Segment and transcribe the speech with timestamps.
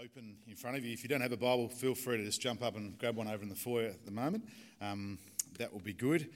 [0.00, 0.92] open in front of you.
[0.92, 3.28] If you don't have a Bible, feel free to just jump up and grab one
[3.28, 4.44] over in the foyer at the moment.
[4.80, 5.18] Um,
[5.58, 6.28] that will be good.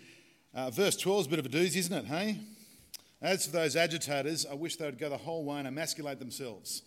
[0.55, 2.39] Uh, verse 12 is a bit of a doozy, isn't it, hey?
[3.23, 6.83] As for those agitators, I wish they would go the whole way and emasculate themselves.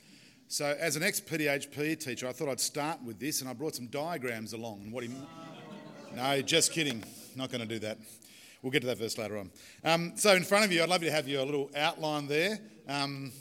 [0.47, 3.75] So, as an ex PDHP teacher, I thought I'd start with this, and I brought
[3.75, 4.81] some diagrams along.
[4.83, 5.09] And what he...
[6.15, 7.03] No, just kidding.
[7.35, 7.97] Not going to do that.
[8.61, 9.51] We'll get to that verse later on.
[9.83, 12.59] Um, so, in front of you, I'd love to have you a little outline there.
[12.87, 13.31] Um,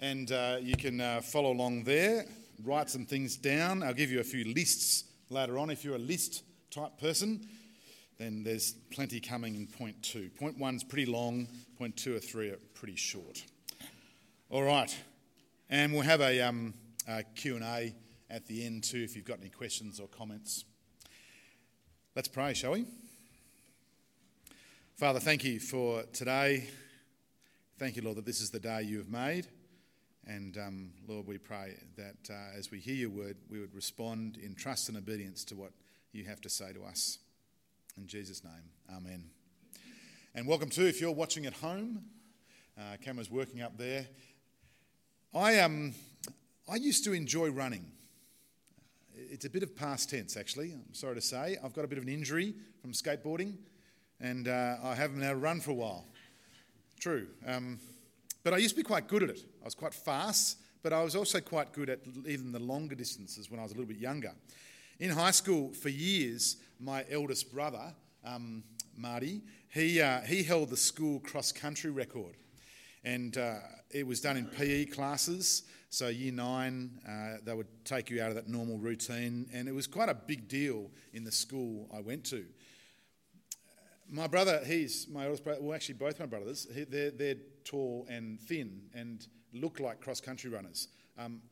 [0.00, 2.26] and uh, you can uh, follow along there,
[2.64, 3.82] write some things down.
[3.82, 5.70] I'll give you a few lists later on.
[5.70, 7.46] If you're a list type person,
[8.18, 10.30] then there's plenty coming in point two.
[10.30, 11.48] Point one's pretty long,
[11.78, 13.44] point two or three are pretty short.
[14.48, 14.96] All right,
[15.68, 16.74] and we'll have a, um,
[17.08, 17.94] a Q&A
[18.30, 20.64] at the end too if you've got any questions or comments.
[22.14, 22.86] Let's pray, shall we?
[24.96, 26.70] Father, thank you for today.
[27.78, 29.46] Thank you, Lord, that this is the day you have made.
[30.26, 34.38] And um, Lord, we pray that uh, as we hear your word, we would respond
[34.42, 35.70] in trust and obedience to what
[36.12, 37.18] you have to say to us.
[37.96, 38.52] In Jesus' name,
[38.90, 39.24] amen.
[40.34, 42.02] And welcome too, if you're watching at home,
[42.76, 44.06] uh, camera's working up there.
[45.32, 45.94] I, um,
[46.68, 47.86] I used to enjoy running.
[49.14, 50.72] It's a bit of past tense, actually.
[50.72, 51.56] I'm sorry to say.
[51.62, 53.54] I've got a bit of an injury from skateboarding,
[54.20, 56.04] and uh, I haven't able to run for a while.
[56.98, 57.28] True.
[57.46, 57.78] Um,
[58.46, 59.44] but I used to be quite good at it.
[59.60, 63.50] I was quite fast, but I was also quite good at even the longer distances
[63.50, 64.30] when I was a little bit younger.
[65.00, 67.92] In high school, for years, my eldest brother,
[68.24, 68.62] um,
[68.96, 72.36] Marty, he, uh, he held the school cross country record.
[73.02, 73.56] And uh,
[73.90, 75.64] it was done in PE classes.
[75.90, 79.48] So, year nine, uh, they would take you out of that normal routine.
[79.52, 82.44] And it was quite a big deal in the school I went to
[84.08, 87.36] my brother, he's my oldest brother, well, actually, both my brothers, he, they're, they're
[87.66, 90.88] tall and thin and look like cross country runners.
[91.18, 91.42] Um,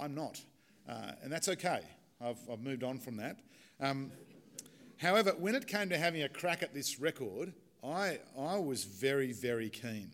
[0.00, 0.40] I'm not.
[0.88, 1.82] Uh, and that's okay.
[2.20, 3.38] I've, I've moved on from that.
[3.80, 4.10] Um,
[4.98, 7.52] however, when it came to having a crack at this record,
[7.82, 10.10] I, I was very, very keen.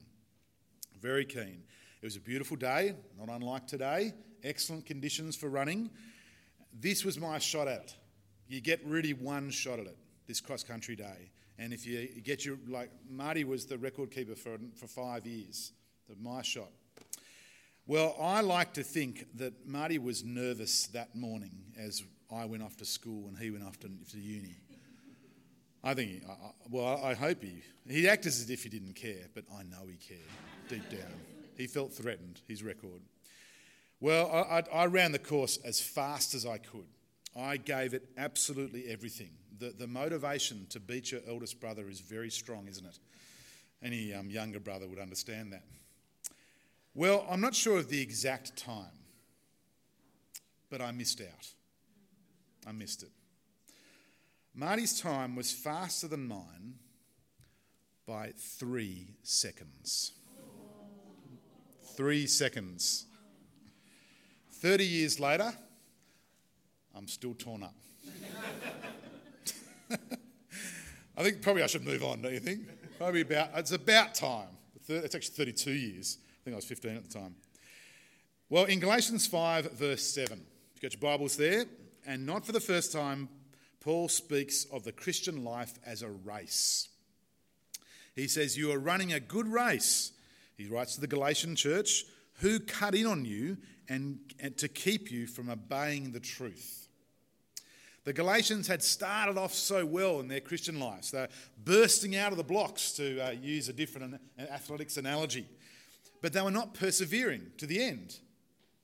[1.01, 1.63] Very keen.
[2.01, 4.13] It was a beautiful day, not unlike today,
[4.45, 5.91] excellent conditions for running.
[6.73, 7.95] This was my shot at it.
[8.49, 11.31] You get really one shot at it, this cross country day.
[11.59, 15.73] And if you get your, like, Marty was the record keeper for, for five years,
[16.09, 16.71] the my shot.
[17.87, 22.03] Well, I like to think that Marty was nervous that morning as
[22.35, 24.57] I went off to school and he went off to, to uni.
[25.85, 29.29] I think, he, I, well, I hope he, he acted as if he didn't care,
[29.35, 30.21] but I know he cared
[30.69, 31.13] deep down.
[31.57, 33.01] He felt threatened, his record.
[34.01, 36.89] Well, I, I, I ran the course as fast as I could.
[37.39, 42.31] I gave it absolutely everything the, the motivation to beat your eldest brother is very
[42.31, 42.99] strong, isn't it?
[43.83, 45.63] Any um, younger brother would understand that.
[46.95, 48.99] Well, I'm not sure of the exact time,
[50.71, 51.49] but I missed out.
[52.67, 53.11] I missed it.
[54.55, 56.77] Marty's time was faster than mine
[58.07, 60.13] by three seconds.
[61.97, 63.07] Three seconds.
[64.53, 65.53] 30 years later,
[66.97, 67.75] I'm still torn up.
[71.17, 72.61] I think probably I should move on, don't you think?
[72.99, 74.49] Probably about, it's about time.
[74.89, 76.19] It's actually 32 years.
[76.21, 77.35] I think I was 15 at the time.
[78.49, 81.67] Well, in Galatians 5, verse 7, you've got your Bibles there,
[82.07, 83.29] and not for the first time,
[83.81, 86.89] Paul speaks of the Christian life as a race.
[88.15, 90.13] He says, You are running a good race.
[90.57, 92.05] He writes to the Galatian church,
[92.41, 93.59] who cut in on you
[93.89, 96.86] and, and to keep you from obeying the truth.
[98.07, 101.11] The Galatians had started off so well in their Christian lives.
[101.11, 101.29] They're
[101.65, 105.45] bursting out of the blocks, to uh, use a different athletics analogy.
[106.23, 108.17] But they were not persevering to the end.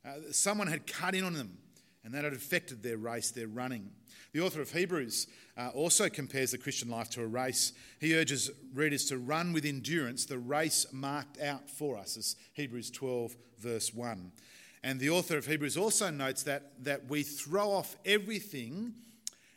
[0.05, 1.57] Uh, someone had cut in on them,
[2.03, 3.91] and that had affected their race, their running.
[4.33, 7.75] The author of Hebrews uh, also compares the Christian life to a race.
[8.01, 12.91] He urges readers to run with endurance the race marked out for us, as Hebrews
[12.91, 14.33] 12, verse 1.
[14.83, 18.95] And the author of Hebrews also notes that, that we throw off everything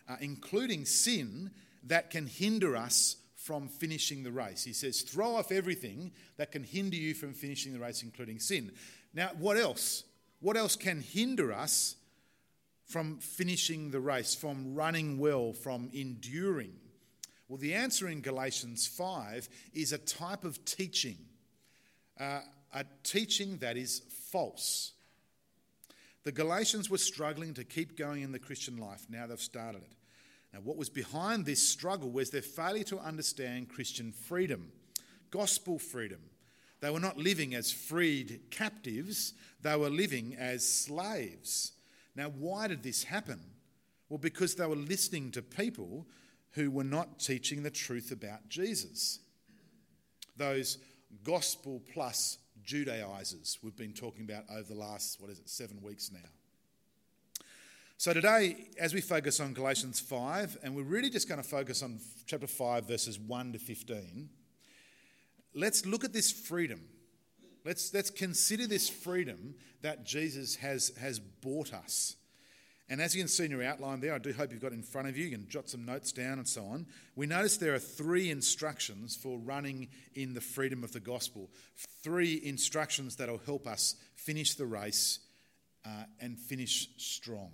[0.07, 1.51] uh, including sin,
[1.83, 4.63] that can hinder us from finishing the race.
[4.63, 8.71] He says, throw off everything that can hinder you from finishing the race, including sin.
[9.13, 10.03] Now, what else?
[10.39, 11.95] What else can hinder us
[12.85, 16.73] from finishing the race, from running well, from enduring?
[17.47, 21.17] Well, the answer in Galatians 5 is a type of teaching,
[22.19, 22.39] uh,
[22.73, 24.01] a teaching that is
[24.31, 24.93] false.
[26.23, 29.05] The Galatians were struggling to keep going in the Christian life.
[29.09, 29.94] Now they've started it.
[30.55, 34.71] Now, what was behind this struggle was their failure to understand Christian freedom,
[35.29, 36.21] gospel freedom.
[36.79, 41.73] They were not living as freed captives, they were living as slaves.
[42.15, 43.41] Now, why did this happen?
[44.07, 46.07] Well, because they were listening to people
[46.51, 49.19] who were not teaching the truth about Jesus.
[50.37, 50.77] Those
[51.25, 56.11] gospel plus Judaizers we've been talking about over the last, what is it, seven weeks
[56.13, 56.29] now.
[57.97, 61.81] So, today, as we focus on Galatians 5, and we're really just going to focus
[61.81, 64.29] on chapter 5, verses 1 to 15,
[65.53, 66.81] let's look at this freedom.
[67.63, 72.17] Let's, let's consider this freedom that Jesus has, has bought us.
[72.89, 74.83] And as you can see in your outline there, I do hope you've got in
[74.83, 76.85] front of you, you can jot some notes down and so on.
[77.15, 81.49] We notice there are three instructions for running in the freedom of the gospel.
[82.03, 85.19] Three instructions that will help us finish the race
[85.85, 87.51] uh, and finish strong.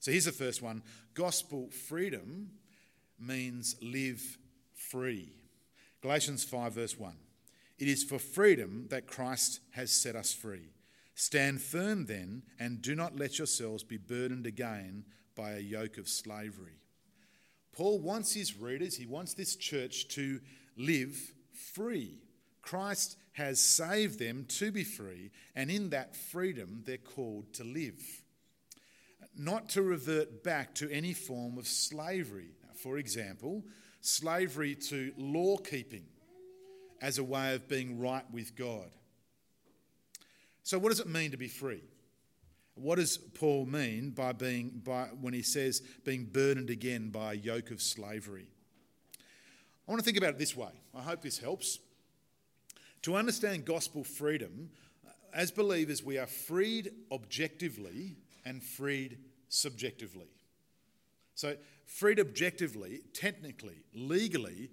[0.00, 0.82] So here's the first one
[1.14, 2.50] Gospel freedom
[3.18, 4.38] means live
[4.74, 5.32] free.
[6.00, 7.12] Galatians 5, verse 1.
[7.78, 10.72] It is for freedom that Christ has set us free.
[11.14, 15.04] Stand firm then, and do not let yourselves be burdened again
[15.36, 16.80] by a yoke of slavery.
[17.72, 20.40] Paul wants his readers, he wants this church to
[20.78, 21.18] live
[21.52, 22.18] free.
[22.62, 28.22] Christ has saved them to be free, and in that freedom, they're called to live.
[29.40, 32.50] Not to revert back to any form of slavery.
[32.74, 33.64] For example,
[34.02, 36.04] slavery to law keeping
[37.00, 38.90] as a way of being right with God.
[40.62, 41.82] So, what does it mean to be free?
[42.74, 47.36] What does Paul mean by being by when he says being burdened again by a
[47.36, 48.46] yoke of slavery?
[49.88, 50.82] I want to think about it this way.
[50.94, 51.78] I hope this helps.
[53.02, 54.68] To understand gospel freedom,
[55.06, 59.16] uh, as believers, we are freed objectively and freed
[59.50, 60.28] subjectively.
[61.34, 64.70] So, freed objectively, technically, legally,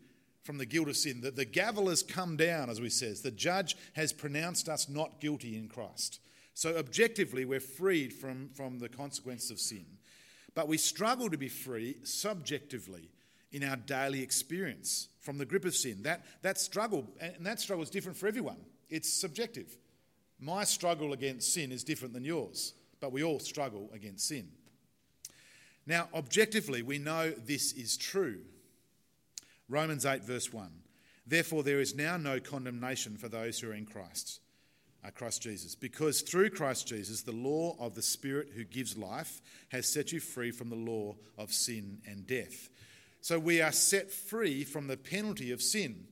[0.48, 1.20] from the guilt of sin.
[1.20, 3.22] The, the gavel has come down, as we says.
[3.22, 6.22] The judge has pronounced us not guilty in Christ.
[6.54, 9.86] So objectively, we're freed from, from the consequences of sin.
[10.56, 13.10] But we struggle to be free subjectively
[13.52, 16.02] in our daily experience from the grip of sin.
[16.04, 18.58] That, that struggle, and that struggle is different for everyone.
[18.90, 19.78] It's subjective.
[20.40, 24.48] My struggle against sin is different than yours, but we all struggle against sin.
[25.88, 28.42] Now, objectively, we know this is true.
[29.70, 30.70] Romans 8, verse 1.
[31.26, 34.42] Therefore, there is now no condemnation for those who are in Christ,
[35.06, 39.42] uh, Christ Jesus, because through Christ Jesus, the law of the Spirit who gives life
[39.70, 42.70] has set you free from the law of sin and death.
[43.22, 46.06] So we are set free from the penalty of sin,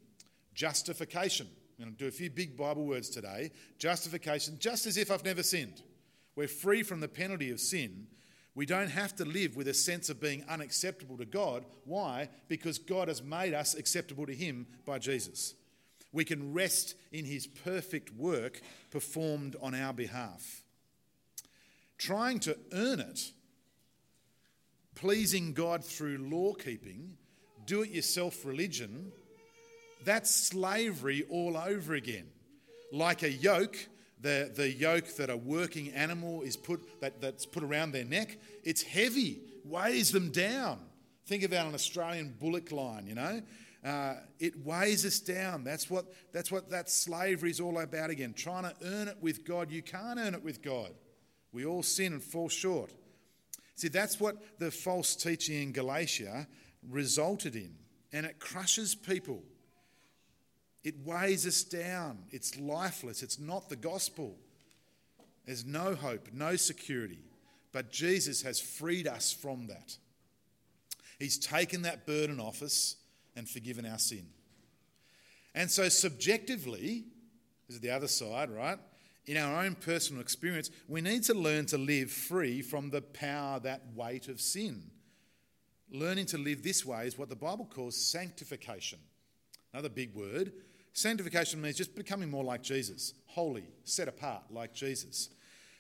[0.54, 1.48] justification.
[1.78, 3.52] I'm going to do a few big Bible words today.
[3.78, 5.82] Justification, just as if I've never sinned.
[6.36, 8.08] We're free from the penalty of sin
[8.56, 11.66] we don't have to live with a sense of being unacceptable to God.
[11.84, 12.30] Why?
[12.48, 15.54] Because God has made us acceptable to Him by Jesus.
[16.14, 18.62] We can rest in His perfect work
[18.92, 20.64] performed on our behalf.
[21.98, 23.32] Trying to earn it,
[24.96, 27.18] pleasing God through law keeping,
[27.66, 29.12] do it yourself religion,
[30.06, 32.28] that's slavery all over again.
[32.94, 33.76] Like a yoke
[34.22, 38.38] the, the yoke that a working animal is put, that, that's put around their neck,
[38.64, 40.80] it's heavy, weighs them down.
[41.26, 43.42] Think about an Australian bullock line, you know.
[43.84, 45.64] Uh, it weighs us down.
[45.64, 48.34] That's what, that's what that slavery is all about again.
[48.34, 49.70] Trying to earn it with God.
[49.70, 50.92] You can't earn it with God.
[51.52, 52.92] We all sin and fall short.
[53.76, 56.48] See, that's what the false teaching in Galatia
[56.90, 57.76] resulted in.
[58.12, 59.44] And it crushes people.
[60.86, 62.20] It weighs us down.
[62.30, 63.24] It's lifeless.
[63.24, 64.38] It's not the gospel.
[65.46, 67.26] There's no hope, no security.
[67.72, 69.98] But Jesus has freed us from that.
[71.18, 72.98] He's taken that burden off us
[73.36, 74.28] and forgiven our sin.
[75.56, 77.06] And so, subjectively,
[77.68, 78.78] this is the other side, right?
[79.26, 83.60] In our own personal experience, we need to learn to live free from the power,
[83.62, 84.92] that weight of sin.
[85.90, 89.00] Learning to live this way is what the Bible calls sanctification.
[89.74, 90.54] Another big word.
[90.96, 95.30] Sanctification means just becoming more like Jesus, holy, set apart like Jesus.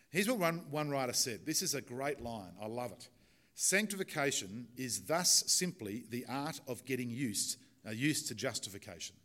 [0.10, 1.45] Here's what one, one writer said.
[1.45, 2.51] This is a great line.
[2.62, 3.07] I love it.
[3.53, 7.55] Sanctification is thus simply the art of getting used,
[7.88, 9.15] uh, used to justification.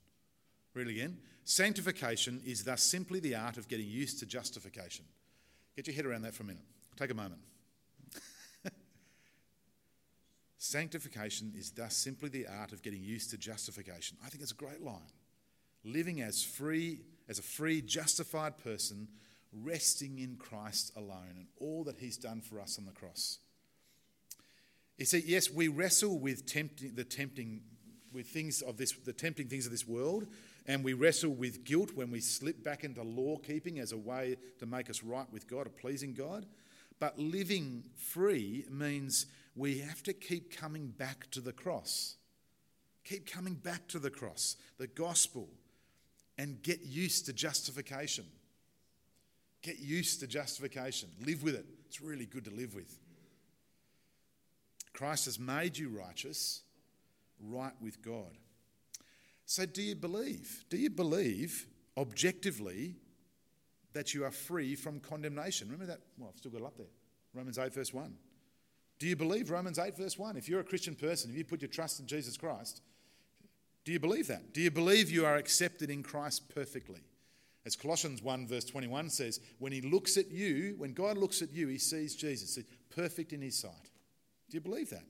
[0.75, 1.19] Read again.
[1.43, 5.05] Sanctification is thus simply the art of getting used to justification.
[5.75, 6.63] Get your head around that for a minute.
[6.97, 7.41] Take a moment.
[10.59, 14.19] Sanctification is thus simply the art of getting used to justification.
[14.25, 15.11] I think it's a great line
[15.85, 19.09] living as free, as a free, justified person,
[19.53, 23.39] resting in Christ alone and all that He's done for us on the cross.
[24.97, 27.63] You see, yes, we wrestle with tempting, the tempting,
[28.13, 30.27] with things of this, the tempting things of this world,
[30.67, 34.37] and we wrestle with guilt when we slip back into law keeping as a way
[34.59, 36.47] to make us right with God, or pleasing God.
[36.99, 42.17] But living free means we have to keep coming back to the cross.
[43.05, 45.49] Keep coming back to the cross, the gospel,
[46.41, 48.25] and get used to justification.
[49.61, 51.11] Get used to justification.
[51.27, 51.67] Live with it.
[51.87, 52.99] It's really good to live with.
[54.95, 56.63] Christ has made you righteous,
[57.39, 58.39] right with God.
[59.45, 60.65] So, do you believe?
[60.71, 61.67] Do you believe
[61.99, 62.95] objectively
[63.93, 65.69] that you are free from condemnation?
[65.69, 66.01] Remember that?
[66.17, 66.87] Well, I've still got it up there.
[67.35, 68.15] Romans 8, verse 1.
[68.99, 70.39] Do you believe Romans 8, verse 1?
[70.39, 72.81] If you're a Christian person, if you put your trust in Jesus Christ,
[73.85, 74.53] do you believe that?
[74.53, 77.01] Do you believe you are accepted in Christ perfectly?
[77.67, 81.53] As Colossians 1, verse 21 says, when he looks at you, when God looks at
[81.53, 82.59] you, he sees Jesus,
[82.89, 83.91] perfect in his sight.
[84.49, 85.05] Do you believe that?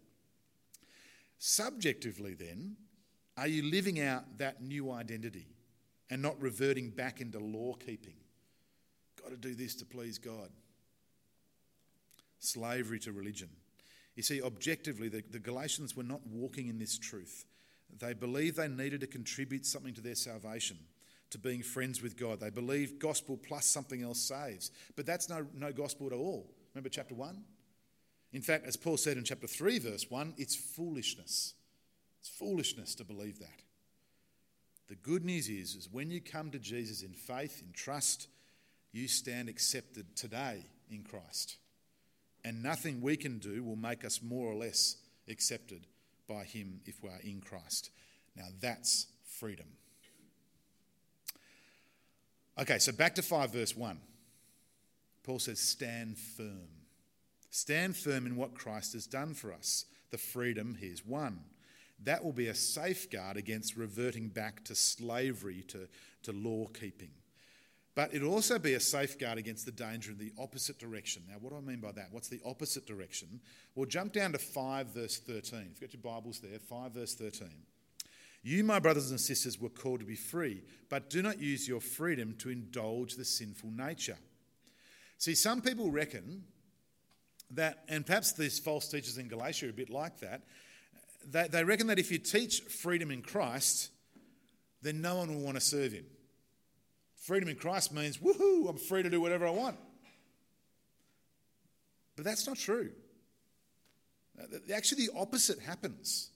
[1.39, 2.77] Subjectively, then,
[3.37, 5.47] are you living out that new identity
[6.11, 8.17] and not reverting back into law keeping?
[9.23, 10.51] Got to do this to please God.
[12.39, 13.49] Slavery to religion.
[14.17, 17.47] You see, objectively, the, the Galatians were not walking in this truth.
[17.99, 20.79] They believed they needed to contribute something to their salvation,
[21.31, 22.41] to being friends with God.
[22.41, 24.71] They believed gospel plus something else saves.
[24.97, 26.51] But that's no, no gospel at all.
[26.75, 27.43] Remember chapter 1?
[28.33, 31.55] In fact, as Paul said in chapter 3, verse 1, it's foolishness.
[32.21, 33.63] It's foolishness to believe that.
[34.89, 38.29] The good news is, is when you come to Jesus in faith, in trust,
[38.93, 41.57] you stand accepted today in Christ.
[42.45, 44.97] And nothing we can do will make us more or less
[45.29, 45.87] accepted
[46.31, 47.91] by Him if we are in Christ.
[48.37, 49.67] Now that's freedom.
[52.59, 53.99] Okay, so back to 5 verse 1.
[55.25, 56.69] Paul says, Stand firm.
[57.51, 61.41] Stand firm in what Christ has done for us, the freedom He's won.
[62.05, 65.89] That will be a safeguard against reverting back to slavery, to,
[66.23, 67.11] to law keeping.
[67.95, 71.23] But it'll also be a safeguard against the danger in the opposite direction.
[71.29, 72.09] Now, what do I mean by that?
[72.13, 73.41] What's the opposite direction?
[73.75, 75.73] Well, jump down to 5 verse 13.
[75.73, 77.49] If you've got your Bibles there, 5 verse 13.
[78.43, 81.81] You, my brothers and sisters, were called to be free, but do not use your
[81.81, 84.17] freedom to indulge the sinful nature.
[85.19, 86.45] See, some people reckon
[87.51, 90.43] that, and perhaps these false teachers in Galatia are a bit like that,
[91.29, 93.91] they, they reckon that if you teach freedom in Christ,
[94.81, 96.07] then no one will want to serve him.
[97.31, 99.77] Freedom in Christ means, woohoo, I'm free to do whatever I want.
[102.17, 102.91] But that's not true.
[104.37, 106.31] Uh, actually, the opposite happens.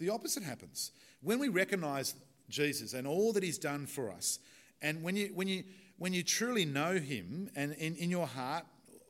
[0.00, 0.90] The opposite happens.
[1.22, 2.16] When we recognize
[2.48, 4.40] Jesus and all that he's done for us,
[4.82, 5.62] and when you, when you,
[5.98, 8.64] when you truly know him and in, in your heart,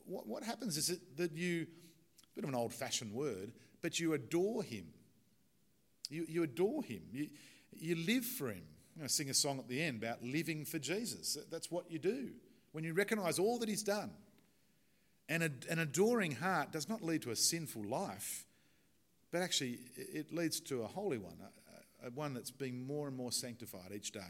[0.04, 3.50] what, what happens is that you, a bit of an old fashioned word,
[3.80, 4.88] but you adore him.
[6.10, 7.00] You, you adore him.
[7.10, 7.30] You,
[7.72, 8.64] you live for him.
[8.94, 11.36] I'm going to sing a song at the end about living for Jesus.
[11.50, 12.30] That's what you do.
[12.70, 14.12] When you recognize all that he's done.
[15.28, 18.44] And an adoring heart does not lead to a sinful life,
[19.32, 21.38] but actually it leads to a holy one,
[22.04, 24.20] a one that's being more and more sanctified each day.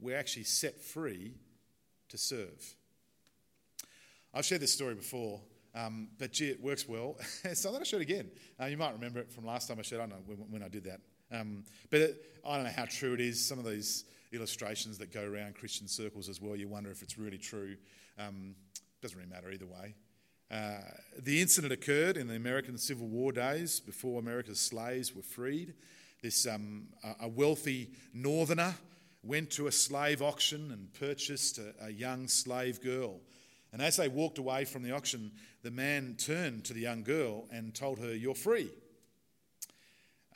[0.00, 1.34] We're actually set free
[2.08, 2.74] to serve.
[4.34, 5.40] I've shared this story before,
[5.74, 7.16] um, but gee, it works well.
[7.54, 8.30] so I'm going to share it again.
[8.60, 10.02] Uh, you might remember it from last time I shared.
[10.02, 11.00] I don't know when, when I did that.
[11.32, 13.44] Um, but it, I don't know how true it is.
[13.44, 17.18] Some of these illustrations that go around Christian circles as well, you wonder if it's
[17.18, 17.76] really true.
[18.18, 18.54] Um,
[19.00, 19.94] doesn't really matter either way.
[20.50, 20.80] Uh,
[21.18, 25.74] the incident occurred in the American Civil War days before America's slaves were freed.
[26.22, 26.88] This um,
[27.20, 28.74] a wealthy northerner
[29.24, 33.20] went to a slave auction and purchased a, a young slave girl.
[33.72, 37.46] And as they walked away from the auction, the man turned to the young girl
[37.50, 38.70] and told her, You're free.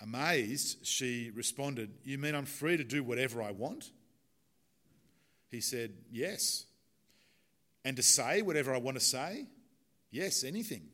[0.02, 3.90] Amazed, she responded, You mean I'm free to do whatever I want?
[5.50, 6.66] He said, Yes.
[7.84, 9.46] And to say whatever I want to say?
[10.10, 10.88] Yes, anything.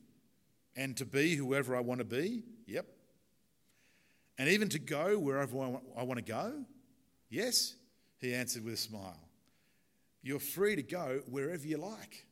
[0.75, 2.43] And to be whoever I want to be?
[2.67, 2.85] Yep.
[4.37, 5.57] And even to go wherever
[5.97, 6.65] I want to go?
[7.29, 7.75] Yes,
[8.19, 9.19] he answered with a smile.
[10.21, 12.25] You're free to go wherever you like.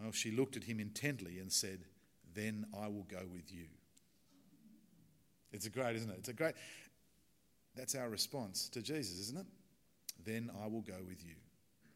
[0.00, 1.80] Well, she looked at him intently and said,
[2.34, 3.66] Then I will go with you.
[5.58, 6.18] It's a great, isn't it?
[6.20, 6.54] It's a great.
[7.74, 9.46] That's our response to Jesus, isn't it?
[10.24, 11.34] Then I will go with you.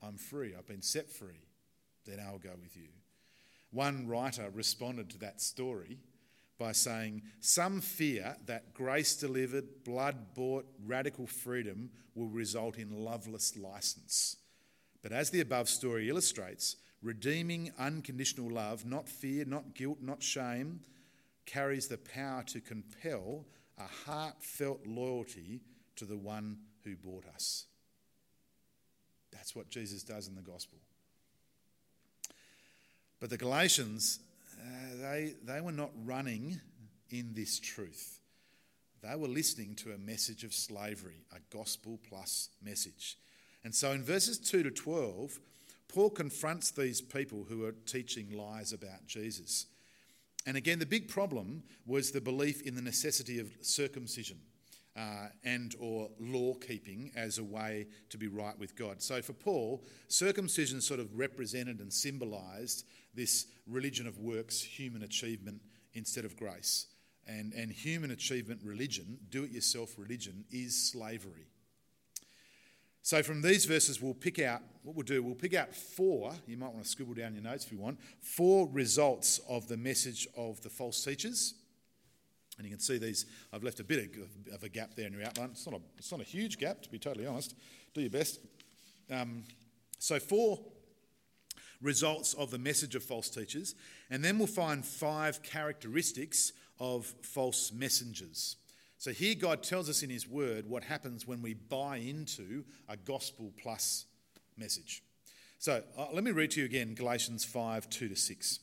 [0.02, 0.56] I'm free.
[0.58, 1.46] I've been set free.
[2.04, 2.88] Then I'll go with you.
[3.70, 6.00] One writer responded to that story
[6.58, 13.56] by saying, Some fear that grace delivered, blood bought, radical freedom will result in loveless
[13.56, 14.38] license.
[15.04, 20.80] But as the above story illustrates, redeeming unconditional love, not fear, not guilt, not shame,
[21.46, 23.44] carries the power to compel
[23.78, 25.60] a heartfelt loyalty
[25.96, 27.66] to the one who bought us.
[29.32, 30.78] That's what Jesus does in the gospel.
[33.20, 34.20] But the Galatians,
[34.60, 36.60] uh, they, they were not running
[37.10, 38.20] in this truth.
[39.02, 43.16] They were listening to a message of slavery, a gospel plus message.
[43.64, 45.40] And so in verses 2 to 12,
[45.88, 49.66] Paul confronts these people who are teaching lies about Jesus.
[50.46, 54.38] And again, the big problem was the belief in the necessity of circumcision.
[54.94, 59.00] Uh, and or law keeping as a way to be right with God.
[59.00, 62.84] So for Paul, circumcision sort of represented and symbolized
[63.14, 65.62] this religion of works, human achievement
[65.94, 66.88] instead of grace.
[67.26, 71.46] And, and human achievement religion, do it yourself religion, is slavery.
[73.02, 75.22] So from these verses, we'll pick out what we'll do.
[75.22, 77.98] We'll pick out four, you might want to scribble down your notes if you want,
[78.20, 81.54] four results of the message of the false teachers
[82.58, 84.10] and you can see these, I've left a bit
[84.52, 85.50] of, a gap there in your outline.
[85.52, 87.54] It's not a, it's not a huge gap, to be totally honest.
[87.94, 88.40] Do your best.
[89.10, 89.44] Um,
[89.98, 90.60] so, four
[91.80, 93.74] results of the message of false teachers,
[94.10, 98.56] and then we'll find five characteristics of false messengers.
[99.02, 102.96] So, here God tells us in His Word what happens when we buy into a
[102.96, 104.04] gospel plus
[104.56, 105.02] message.
[105.58, 108.60] So, uh, let me read to you again Galatians 5 2 to 6.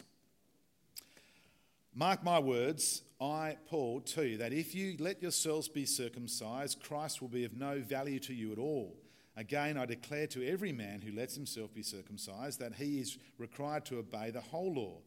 [1.94, 7.22] Mark my words, I, Paul, tell you that if you let yourselves be circumcised, Christ
[7.22, 8.96] will be of no value to you at all.
[9.36, 13.84] Again, I declare to every man who lets himself be circumcised that he is required
[13.88, 15.00] to obey the whole law.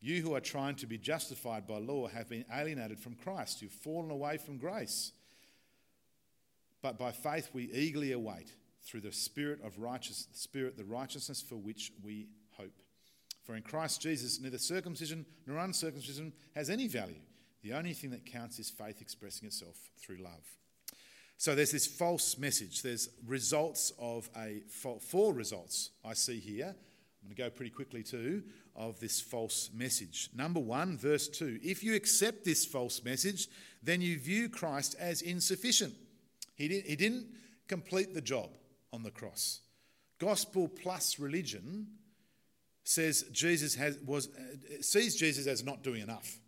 [0.00, 3.62] You who are trying to be justified by law have been alienated from Christ.
[3.62, 5.12] You've fallen away from grace.
[6.82, 8.52] But by faith we eagerly await,
[8.84, 12.80] through the Spirit of righteous, Spirit, the righteousness for which we hope.
[13.44, 17.20] For in Christ Jesus, neither circumcision nor uncircumcision has any value.
[17.62, 20.44] The only thing that counts is faith expressing itself through love.
[21.38, 22.82] So there's this false message.
[22.82, 24.62] There's results of a
[25.00, 26.74] four results I see here.
[27.20, 28.42] I'm going to go pretty quickly too
[28.76, 30.30] of this false message.
[30.34, 31.58] Number one, verse two.
[31.62, 33.48] If you accept this false message,
[33.82, 35.94] then you view Christ as insufficient.
[36.54, 37.26] He, did, he didn't
[37.66, 38.50] complete the job
[38.92, 39.60] on the cross.
[40.18, 41.88] Gospel plus religion
[42.84, 46.40] says Jesus has, was, uh, sees Jesus as not doing enough.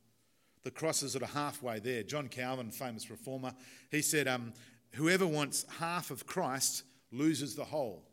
[0.63, 2.03] The cross is sort of halfway there.
[2.03, 3.55] John Calvin, famous reformer,
[3.91, 4.53] he said, um,
[4.95, 8.05] Whoever wants half of Christ loses the whole.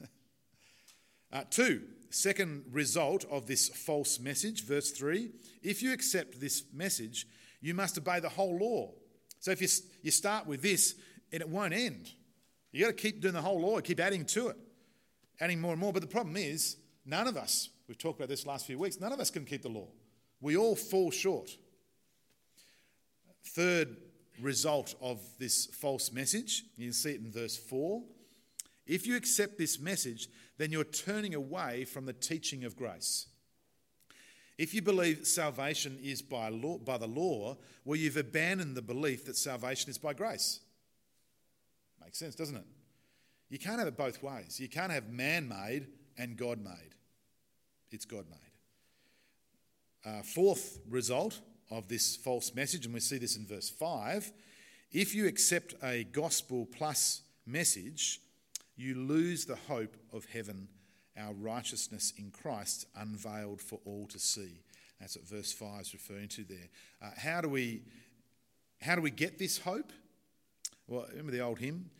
[1.32, 5.30] uh, two, second result of this false message, verse 3
[5.62, 7.26] if you accept this message,
[7.60, 8.92] you must obey the whole law.
[9.40, 9.68] So if you,
[10.02, 10.94] you start with this,
[11.32, 12.10] and it won't end.
[12.72, 14.56] You've got to keep doing the whole law, keep adding to it,
[15.38, 15.92] adding more and more.
[15.92, 16.76] But the problem is,
[17.10, 19.62] None of us, we've talked about this last few weeks, none of us can keep
[19.62, 19.88] the law.
[20.40, 21.50] We all fall short.
[23.44, 23.96] Third
[24.40, 28.02] result of this false message, you can see it in verse 4.
[28.86, 30.28] If you accept this message,
[30.60, 33.26] then you're turning away from the teaching of grace.
[34.58, 39.24] If you believe salvation is by, law, by the law, well, you've abandoned the belief
[39.24, 40.60] that salvation is by grace.
[42.02, 42.66] Makes sense, doesn't it?
[43.48, 44.60] You can't have it both ways.
[44.60, 45.86] You can't have man made
[46.18, 46.94] and God made.
[47.90, 50.12] It's God made.
[50.12, 54.30] Uh, fourth result of this false message, and we see this in verse 5
[54.92, 58.20] if you accept a gospel plus message,
[58.80, 60.68] you lose the hope of heaven,
[61.18, 64.62] our righteousness in Christ unveiled for all to see.
[64.98, 66.68] That's what verse 5 is referring to there.
[67.02, 67.82] Uh, how, do we,
[68.80, 69.92] how do we get this hope?
[70.86, 71.90] Well, remember the old hymn?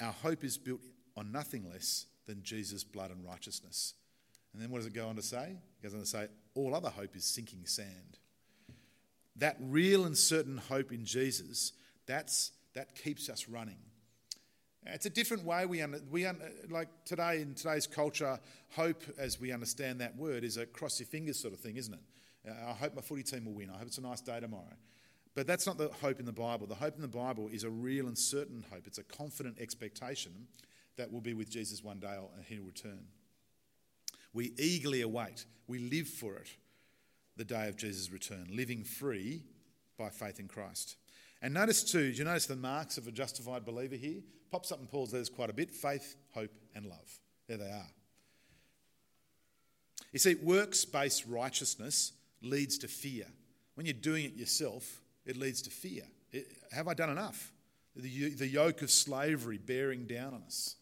[0.00, 0.80] Our hope is built
[1.16, 3.94] on nothing less than Jesus' blood and righteousness.
[4.52, 5.56] And then what does it go on to say?
[5.80, 8.18] It goes on to say, all other hope is sinking sand.
[9.36, 11.72] That real and certain hope in Jesus,
[12.06, 13.78] that's, that keeps us running.
[14.88, 18.38] It's a different way we, under, we under, like today in today's culture,
[18.70, 21.94] hope as we understand that word is a cross your fingers sort of thing, isn't
[21.94, 22.00] it?
[22.48, 23.70] Uh, I hope my footy team will win.
[23.70, 24.74] I hope it's a nice day tomorrow.
[25.34, 26.66] But that's not the hope in the Bible.
[26.66, 28.86] The hope in the Bible is a real and certain hope.
[28.86, 30.46] It's a confident expectation
[30.96, 33.06] that we'll be with Jesus one day and he'll return.
[34.32, 36.48] We eagerly await, we live for it,
[37.36, 39.42] the day of Jesus' return, living free
[39.98, 40.96] by faith in Christ.
[41.42, 44.20] And notice too, do you notice the marks of a justified believer here?
[44.50, 47.20] Pops up in Paul's letters quite a bit faith, hope, and love.
[47.48, 47.90] There they are.
[50.12, 53.26] You see, works based righteousness leads to fear.
[53.74, 56.04] When you're doing it yourself, it leads to fear.
[56.32, 57.52] It, have I done enough?
[57.94, 60.76] The, the yoke of slavery bearing down on us.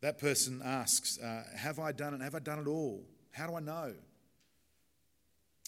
[0.00, 2.20] That person asks, uh, Have I done it?
[2.20, 3.04] Have I done it all?
[3.30, 3.92] How do I know?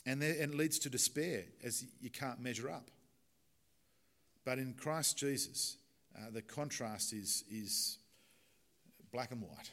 [0.07, 2.91] And, there, and it leads to despair as you can't measure up.
[4.45, 5.79] But in Christ Jesus,
[6.17, 7.99] uh, the contrast is, is
[9.13, 9.73] black and white.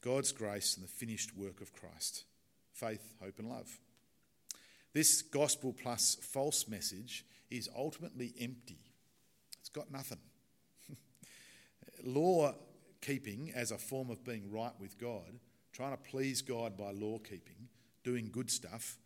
[0.00, 2.24] God's grace and the finished work of Christ
[2.72, 3.78] faith, hope, and love.
[4.94, 8.78] This gospel plus false message is ultimately empty,
[9.60, 10.18] it's got nothing.
[12.04, 12.54] law
[13.00, 15.38] keeping as a form of being right with God,
[15.72, 17.68] trying to please God by law keeping,
[18.04, 18.96] doing good stuff,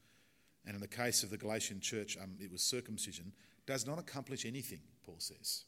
[0.64, 3.32] and in the case of the Galatian church, um, it was circumcision,
[3.66, 5.64] does not accomplish anything, Paul says.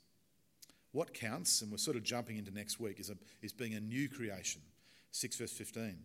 [0.92, 3.80] What counts, and we're sort of jumping into next week, is, a, is being a
[3.80, 4.62] new creation.
[5.12, 5.98] 6 verse 15.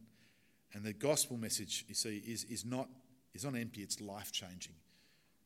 [0.73, 2.89] And the gospel message, you see, is, is, not,
[3.33, 4.73] is not empty, it's life changing.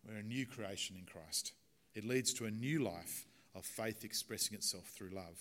[0.08, 1.54] We're a new creation in Christ.
[1.94, 5.40] It leads to a new life of faith expressing itself through love.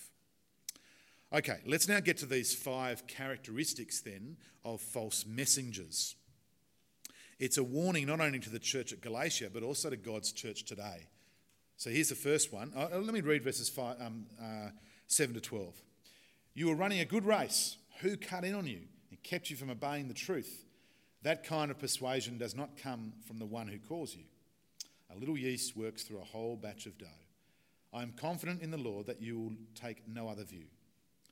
[1.33, 6.15] Okay, let's now get to these five characteristics then of false messengers.
[7.39, 10.63] It's a warning not only to the church at Galatia, but also to God's church
[10.63, 11.07] today.
[11.77, 12.73] So here's the first one.
[12.75, 14.69] Uh, let me read verses five, um, uh,
[15.05, 15.79] 7 to 12.
[16.55, 17.77] You were running a good race.
[18.01, 20.65] Who cut in on you and kept you from obeying the truth?
[21.21, 24.23] That kind of persuasion does not come from the one who calls you.
[25.15, 27.05] A little yeast works through a whole batch of dough.
[27.93, 30.65] I am confident in the Lord that you will take no other view.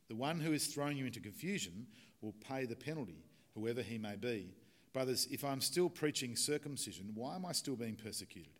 [0.10, 1.88] The one who is throwing you into confusion
[2.22, 4.54] will pay the penalty, whoever he may be.
[4.94, 8.54] Brothers, if I'm still preaching circumcision, why am I still being persecuted?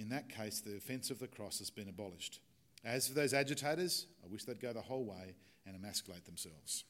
[0.00, 2.40] In that case, the offence of the cross has been abolished.
[2.86, 5.34] As for those agitators, I wish they'd go the whole way
[5.66, 6.84] and emasculate themselves.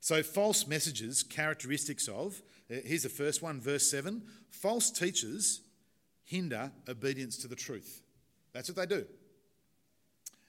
[0.00, 5.60] So, false messages, characteristics of, uh, here's the first one, verse 7 false teachers
[6.24, 8.02] hinder obedience to the truth.
[8.52, 9.06] That's what they do.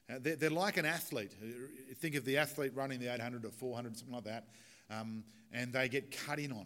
[0.09, 1.35] Uh, they're, like an athlete.
[1.39, 4.47] Uh, think of the athlete running the 800 or 400, something like that,
[4.89, 6.65] um, and they get cut in on.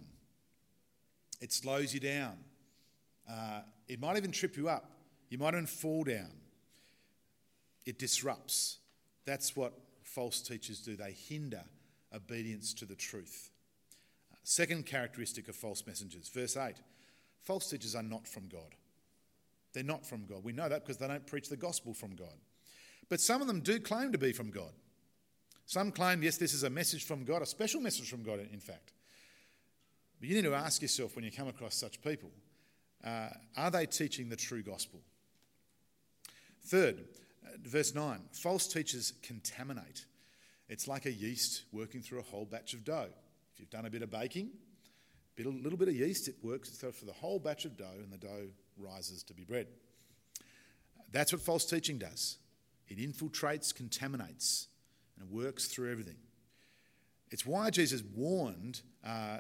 [1.42, 2.38] It slows you down.
[3.30, 4.93] Uh, it might even trip you up.
[5.34, 6.30] You might even fall down.
[7.88, 8.78] It disrupts.
[9.26, 10.96] That's what false teachers do.
[10.96, 11.64] They hinder
[12.14, 13.50] obedience to the truth.
[14.44, 16.76] Second characteristic of false messengers, verse 8
[17.42, 18.76] false teachers are not from God.
[19.74, 20.44] They're not from God.
[20.44, 22.38] We know that because they don't preach the gospel from God.
[23.10, 24.74] But some of them do claim to be from God.
[25.66, 28.60] Some claim, yes, this is a message from God, a special message from God, in
[28.60, 28.94] fact.
[30.20, 32.30] But you need to ask yourself when you come across such people
[33.04, 35.02] uh, are they teaching the true gospel?
[36.66, 37.00] Third,
[37.46, 40.06] uh, verse 9 false teachers contaminate.
[40.70, 43.10] It's like a yeast working through a whole batch of dough.
[43.54, 44.50] If you've done a bit of baking,
[45.40, 48.18] a little bit of yeast, it works for the whole batch of dough, and the
[48.18, 48.48] dough
[48.78, 49.68] rises to be bread.
[51.12, 52.38] That's what false teaching does
[52.88, 54.68] it infiltrates, contaminates,
[55.20, 56.18] and works through everything.
[57.32, 59.40] It's why Jesus warned, uh,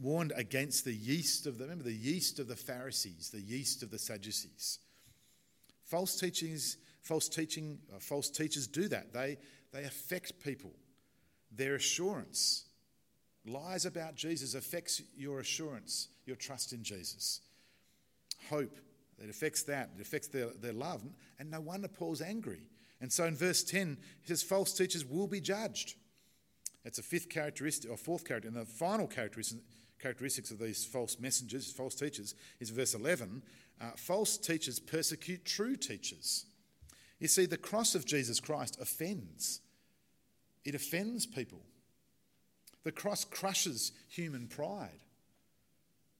[0.00, 3.90] warned against the yeast of the, remember, the yeast of the Pharisees, the yeast of
[3.90, 4.78] the Sadducees.
[5.84, 9.12] False teachings, false teaching, uh, false teachers do that.
[9.12, 9.38] They,
[9.72, 10.72] they affect people.
[11.52, 12.64] Their assurance,
[13.46, 17.40] lies about Jesus affects your assurance, your trust in Jesus.
[18.48, 18.78] Hope,
[19.22, 19.90] it affects that.
[19.96, 21.02] It affects their, their love.
[21.38, 22.66] And no wonder Paul's angry.
[23.00, 25.94] And so in verse 10, he says, false teachers will be judged.
[26.84, 28.48] That's a fifth characteristic, or fourth character.
[28.48, 29.60] And the final characteristic,
[30.04, 33.42] characteristics of these false messengers, false teachers, is verse 11.
[33.80, 36.44] Uh, false teachers persecute true teachers.
[37.20, 39.62] You see, the cross of Jesus Christ offends,
[40.62, 41.62] it offends people.
[42.82, 45.00] The cross crushes human pride.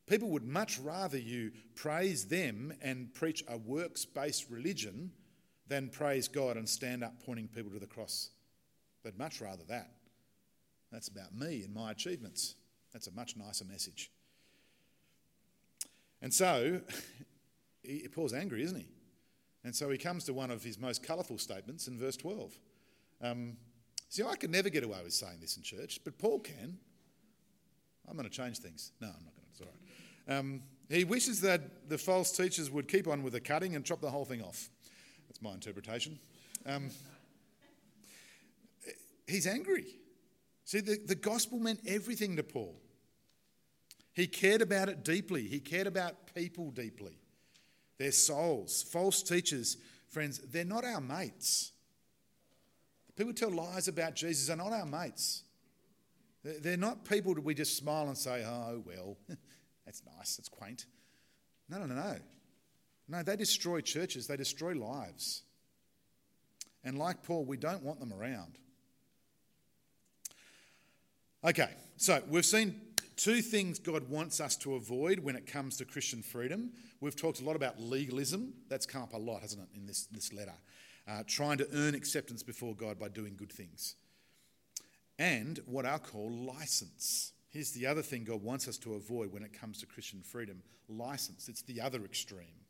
[0.07, 5.13] People would much rather you praise them and preach a works based religion
[5.69, 8.31] than praise God and stand up pointing people to the cross.
[9.03, 9.91] They'd much rather that.
[10.91, 12.55] That's about me and my achievements.
[12.95, 14.11] That's a much nicer message.
[16.23, 16.81] And so,
[17.83, 18.89] he, Paul's angry, isn't he?
[19.65, 22.53] And so he comes to one of his most colourful statements in verse 12.
[23.21, 23.57] Um,
[24.09, 26.79] see, I could never get away with saying this in church, but Paul can.
[28.09, 28.93] I'm going to change things.
[29.01, 29.51] No, I'm not going to.
[29.51, 29.67] It's all
[30.29, 30.39] right.
[30.39, 34.01] Um, he wishes that the false teachers would keep on with the cutting and chop
[34.01, 34.69] the whole thing off.
[35.29, 36.19] That's my interpretation.
[36.67, 36.91] Um,
[39.27, 39.87] he's angry.
[40.65, 42.77] See, the, the gospel meant everything to Paul.
[44.15, 47.19] He cared about it deeply, he cared about people deeply,
[47.99, 48.83] their souls.
[48.83, 49.77] False teachers,
[50.09, 51.73] friends, they're not our mates.
[53.17, 55.43] People who tell lies about Jesus are not our mates.
[56.43, 59.17] They're not people that we just smile and say, oh, well,
[59.85, 60.87] that's nice, that's quaint.
[61.69, 62.17] No, no, no, no.
[63.09, 65.43] No, they destroy churches, they destroy lives.
[66.85, 68.59] And like Paul, we don't want them around.
[71.43, 72.81] Okay, so we've seen
[73.17, 76.71] two things God wants us to avoid when it comes to Christian freedom.
[77.01, 78.55] We've talked a lot about legalism.
[78.69, 80.55] That's come up a lot, hasn't it, in this, this letter?
[81.07, 83.97] Uh, trying to earn acceptance before God by doing good things.
[85.19, 87.33] and what I'll call license.
[87.49, 90.63] Here's the other thing God wants us to avoid when it comes to Christian freedom
[90.89, 91.49] license.
[91.49, 92.67] It's the other extreme,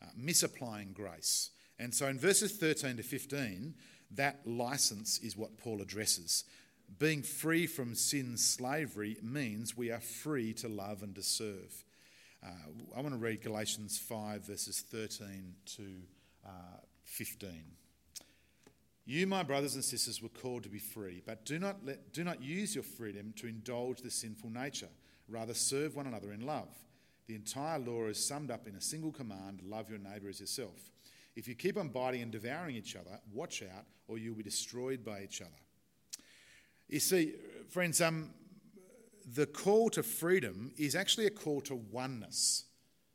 [0.00, 1.50] uh, misapplying grace.
[1.78, 3.74] And so in verses 13 to 15,
[4.12, 6.44] that license is what Paul addresses.
[6.98, 11.84] Being free from sin's slavery means we are free to love and to serve.
[12.44, 12.48] Uh,
[12.96, 15.84] I want to read Galatians 5, verses 13 to
[16.44, 17.50] uh, 15.
[19.04, 22.24] You, my brothers and sisters, were called to be free, but do not, let, do
[22.24, 24.88] not use your freedom to indulge the sinful nature.
[25.28, 26.68] Rather, serve one another in love.
[27.26, 30.90] The entire law is summed up in a single command love your neighbour as yourself.
[31.34, 35.04] If you keep on biting and devouring each other, watch out, or you'll be destroyed
[35.04, 35.50] by each other.
[36.92, 37.32] You see,
[37.70, 38.28] friends, um,
[39.34, 42.66] the call to freedom is actually a call to oneness.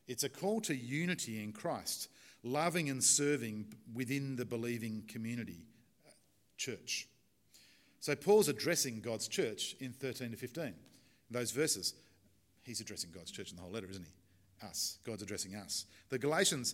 [0.07, 2.09] It's a call to unity in Christ,
[2.41, 5.67] loving and serving within the believing community
[6.57, 7.07] church.
[7.99, 10.73] So Paul's addressing God's church in 13 to 15.
[11.29, 11.93] Those verses,
[12.63, 14.65] he's addressing God's church in the whole letter, isn't he?
[14.67, 14.97] Us.
[15.05, 15.85] God's addressing us.
[16.09, 16.73] The Galatians,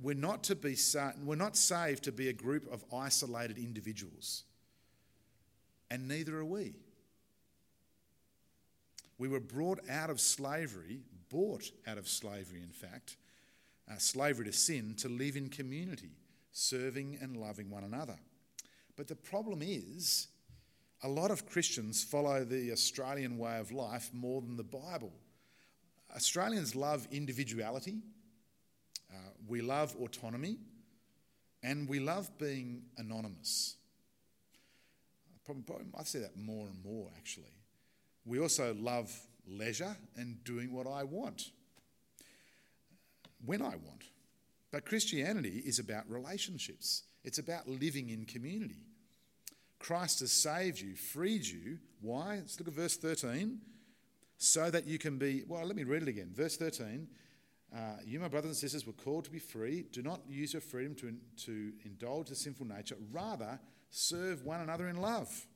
[0.00, 0.76] we're not to be
[1.24, 4.44] we're not saved to be a group of isolated individuals.
[5.90, 6.74] And neither are we.
[9.18, 13.16] We were brought out of slavery, bought out of slavery, in fact,
[13.90, 16.12] uh, slavery to sin, to live in community,
[16.52, 18.18] serving and loving one another.
[18.96, 20.28] But the problem is,
[21.02, 25.12] a lot of Christians follow the Australian way of life more than the Bible.
[26.14, 27.98] Australians love individuality,
[29.12, 30.58] uh, we love autonomy,
[31.62, 33.76] and we love being anonymous.
[35.48, 37.52] I see that more and more actually.
[38.24, 39.10] We also love
[39.46, 41.50] leisure and doing what I want
[43.44, 44.04] when I want.
[44.70, 48.86] But Christianity is about relationships, it's about living in community.
[49.78, 51.78] Christ has saved you, freed you.
[52.02, 52.36] Why?
[52.36, 53.58] Let's look at verse 13.
[54.36, 56.30] So that you can be, well, let me read it again.
[56.34, 57.08] Verse 13.
[57.74, 59.86] Uh, you, my brothers and sisters, were called to be free.
[59.92, 62.96] Do not use your freedom to, to indulge the sinful nature.
[63.12, 63.58] Rather,
[63.90, 65.46] serve one another in love.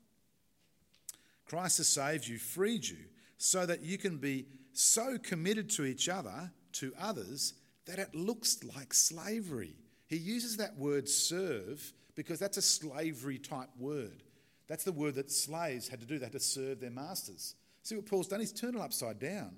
[1.46, 2.98] Christ has saved you, freed you,
[3.38, 7.54] so that you can be so committed to each other, to others,
[7.86, 9.76] that it looks like slavery.
[10.06, 14.22] He uses that word serve because that's a slavery type word.
[14.68, 17.54] That's the word that slaves had to do, they had to serve their masters.
[17.82, 18.40] See what Paul's done?
[18.40, 19.56] He's turned it upside down.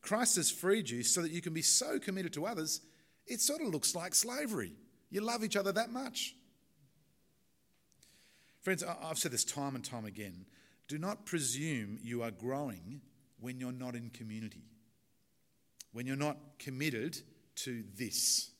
[0.00, 2.80] Christ has freed you so that you can be so committed to others,
[3.26, 4.72] it sort of looks like slavery.
[5.10, 6.34] You love each other that much.
[8.64, 10.46] Friends, I've said this time and time again.
[10.88, 13.02] Do not presume you are growing
[13.38, 14.64] when you're not in community,
[15.92, 17.18] when you're not committed
[17.56, 18.52] to this.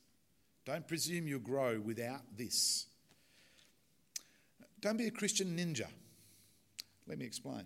[0.63, 2.85] Don't presume you'll grow without this.
[4.79, 5.87] Don't be a Christian ninja.
[7.07, 7.65] Let me explain.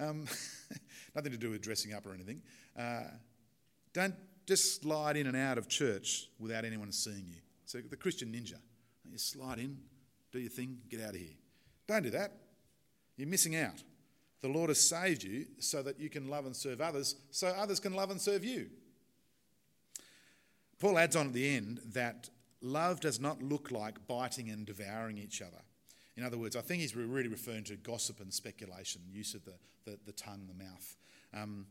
[0.00, 0.26] Um,
[1.14, 2.42] nothing to do with dressing up or anything.
[2.76, 3.02] Uh,
[3.92, 7.40] don't just slide in and out of church without anyone seeing you.
[7.66, 8.58] So, the Christian ninja,
[9.04, 9.78] you slide in,
[10.32, 11.36] do your thing, get out of here.
[11.88, 12.32] Don't do that.
[13.16, 13.82] You're missing out.
[14.40, 17.80] The Lord has saved you so that you can love and serve others, so others
[17.80, 18.68] can love and serve you.
[20.78, 22.28] Paul adds on at the end that
[22.60, 25.62] love does not look like biting and devouring each other.
[26.16, 29.54] In other words, I think he's really referring to gossip and speculation, use of the,
[29.84, 30.96] the, the tongue, the mouth.
[31.34, 31.66] Um,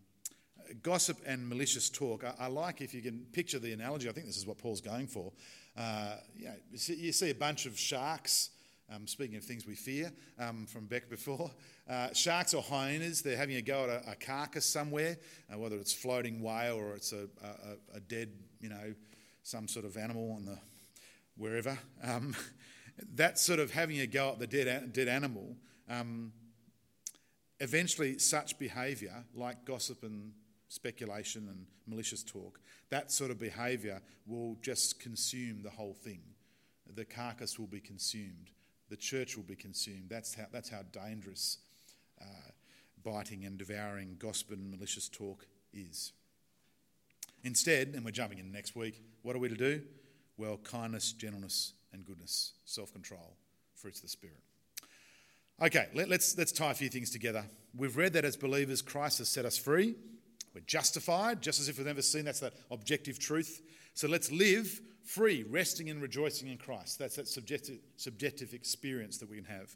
[0.84, 2.24] gossip and malicious talk.
[2.24, 4.10] I, I, like if you can picture the analogy.
[4.10, 5.32] I think this is what Paul's going for.
[5.78, 8.50] Uh, you, know, you, see, you, see, a bunch of sharks.
[8.94, 11.52] Um, speaking of things we fear um, from Beck before,
[11.90, 15.18] uh, sharks or hyenas, they're having a go at a, a carcass somewhere,
[15.54, 18.30] uh, whether it's floating whale or it's a, a, a, dead,
[18.62, 18.94] you know,
[19.44, 20.58] some sort of animal on the
[21.36, 21.78] wherever.
[22.02, 22.34] Um,
[23.16, 25.58] that sort of having a go at the dead, dead animal,
[25.90, 26.32] um,
[27.60, 30.32] eventually such behaviour, like gossip and
[30.70, 36.22] speculation and malicious talk, that sort of behaviour will just consume the whole thing.
[36.96, 38.52] The carcass will be consumed.
[38.90, 40.06] The church will be consumed.
[40.10, 41.58] That's how, that's how dangerous
[42.22, 42.52] uh,
[43.04, 46.14] biting and devouring gossip and malicious talk is.
[47.44, 49.82] Instead, and we're jumping in next week, what are we to do?
[50.38, 53.36] Well, kindness, gentleness, and goodness, self control,
[53.76, 54.40] fruits of the Spirit.
[55.62, 57.44] Okay, let, us let's, let's tie a few things together.
[57.76, 59.96] We've read that as believers, Christ has set us free.
[60.54, 62.26] We're justified, just as if we've never seen.
[62.26, 63.62] That's that objective truth.
[63.94, 67.00] So let's live free, resting and rejoicing in Christ.
[67.00, 69.76] That's that subjective, subjective experience that we can have.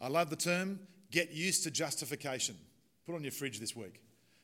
[0.00, 2.56] I love the term get used to justification.
[3.06, 4.00] Put on your fridge this week.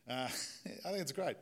[0.09, 0.13] Uh,
[0.85, 1.37] I think it's great.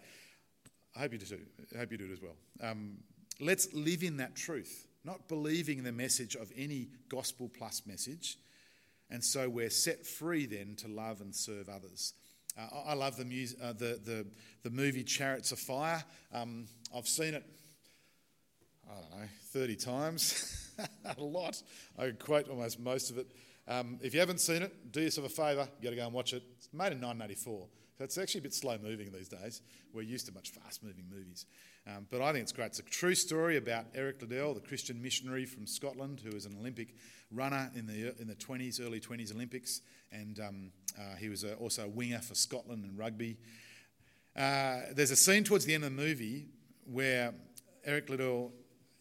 [0.96, 1.38] I hope you do.
[1.74, 2.36] I hope you do it as well.
[2.60, 2.98] Um,
[3.40, 8.38] let's live in that truth not believing the message of any gospel plus message,
[9.10, 12.14] And so we're set free then to love and serve others.
[12.58, 14.26] Uh, I love the, mus- uh, the, the,
[14.62, 16.02] the movie Chariots of Fire.
[16.32, 17.44] Um, I've seen it,
[18.90, 20.70] I don't know, 30 times.
[21.18, 21.62] a lot.
[21.98, 23.28] I could quote almost most of it.
[23.68, 26.12] Um, if you haven't seen it, do yourself a favour, you've got to go and
[26.12, 26.42] watch it.
[26.56, 27.66] It's made in 1984,
[27.98, 29.62] so it's actually a bit slow moving these days.
[29.92, 31.46] We're used to much fast moving movies.
[31.86, 32.66] Um, but I think it's great.
[32.66, 36.56] It's a true story about Eric Liddell, the Christian missionary from Scotland, who was an
[36.58, 36.94] Olympic
[37.30, 39.80] runner in the, in the 20s, early 20s Olympics,
[40.12, 43.36] and um, uh, he was a, also a winger for Scotland in rugby.
[44.36, 46.46] Uh, there's a scene towards the end of the movie
[46.84, 47.34] where
[47.84, 48.52] Eric Liddell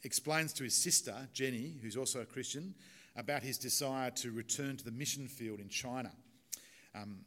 [0.04, 2.74] explains to his sister, Jenny, who's also a Christian,
[3.16, 6.12] about his desire to return to the mission field in China.
[6.96, 7.20] Um,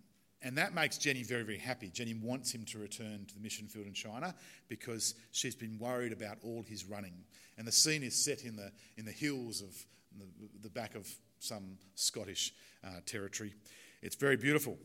[0.42, 1.88] and that makes Jenny very, very happy.
[1.88, 4.34] Jenny wants him to return to the mission field in China
[4.68, 7.14] because she's been worried about all his running.
[7.56, 9.74] And the scene is set in the, in the hills of
[10.18, 10.26] the,
[10.62, 11.08] the back of
[11.38, 12.52] some Scottish
[12.84, 13.54] uh, territory.
[14.02, 14.76] It's very beautiful.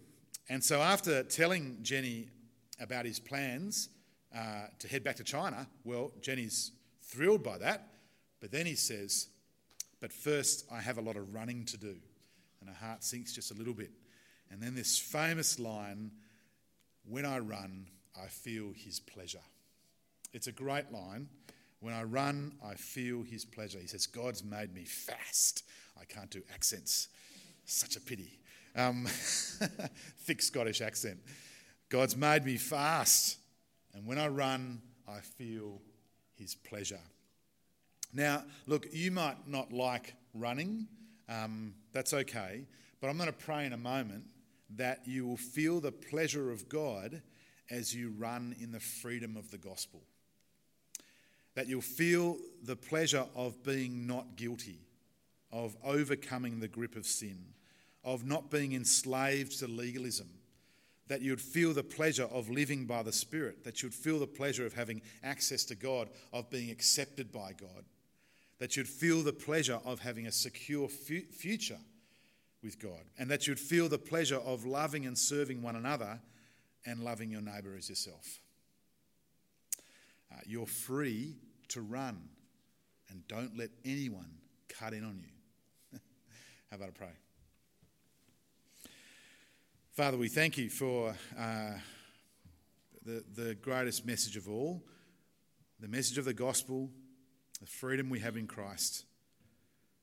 [0.48, 2.30] And so, after telling Jenny
[2.80, 3.90] about his plans
[4.36, 6.72] uh, to head back to China, well, Jenny's
[7.10, 7.88] thrilled by that.
[8.40, 9.28] But then he says,
[10.00, 11.96] But first, I have a lot of running to do.
[12.62, 13.92] And her heart sinks just a little bit.
[14.52, 16.12] And then this famous line,
[17.08, 17.88] When I run,
[18.22, 19.42] I feel his pleasure.
[20.34, 21.28] It's a great line.
[21.80, 23.80] When I run, I feel his pleasure.
[23.80, 25.64] He says, God's made me fast.
[26.00, 27.08] I can't do accents.
[27.66, 28.40] Such a pity.
[28.76, 29.06] Um,
[30.20, 31.20] thick Scottish accent.
[31.88, 33.38] God's made me fast.
[33.94, 35.82] And when I run, I feel
[36.40, 37.00] his pleasure.
[38.14, 40.88] Now, look, you might not like running.
[41.28, 42.66] Um, that's okay.
[43.02, 44.24] But I'm going to pray in a moment
[44.76, 47.22] that you will feel the pleasure of God
[47.70, 50.02] as you run in the freedom of the gospel.
[51.56, 54.80] That you'll feel the pleasure of being not guilty,
[55.52, 57.54] of overcoming the grip of sin,
[58.04, 60.30] of not being enslaved to legalism.
[61.10, 64.66] That you'd feel the pleasure of living by the Spirit, that you'd feel the pleasure
[64.66, 67.84] of having access to God, of being accepted by God,
[68.60, 71.80] that you'd feel the pleasure of having a secure fu- future
[72.64, 76.20] with God, and that you'd feel the pleasure of loving and serving one another
[76.86, 78.40] and loving your neighbour as yourself.
[80.32, 81.36] Uh, you're free
[81.70, 82.22] to run,
[83.10, 84.30] and don't let anyone
[84.68, 86.00] cut in on you.
[86.70, 87.10] How about a pray?
[89.92, 91.72] Father, we thank you for uh,
[93.06, 94.84] the, the greatest message of all
[95.82, 96.90] the message of the gospel,
[97.62, 99.06] the freedom we have in Christ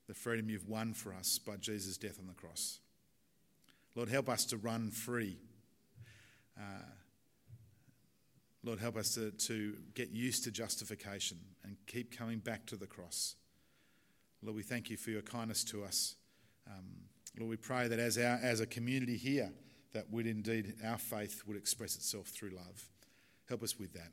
[0.06, 2.78] the freedom you've won for us by Jesus' death on the cross.
[3.94, 5.38] Lord, help us to run free.
[6.56, 6.84] Uh,
[8.62, 12.86] Lord, help us to, to get used to justification and keep coming back to the
[12.86, 13.36] cross.
[14.42, 16.16] Lord, we thank you for your kindness to us.
[16.66, 16.84] Um,
[17.38, 19.50] Lord, we pray that as, our, as a community here,
[19.96, 22.84] that would indeed, our faith would express itself through love.
[23.48, 24.12] Help us with that.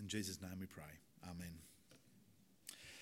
[0.00, 0.84] In Jesus' name we pray.
[1.24, 1.52] Amen.